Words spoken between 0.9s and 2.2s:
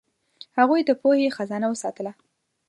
پوهې خزانه وساتله.